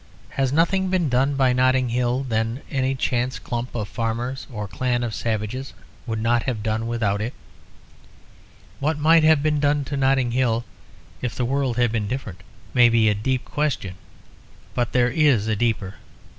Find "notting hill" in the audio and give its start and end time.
1.53-2.23, 9.97-10.65